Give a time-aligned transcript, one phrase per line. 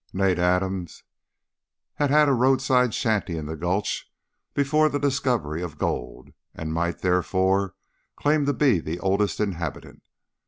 [0.13, 1.03] Nat Adams
[1.93, 4.11] had had a roadside shanty in the Gulch
[4.55, 7.75] before the discovery of gold, and might, therefore,
[8.15, 10.01] claim to be the oldest inhabitant.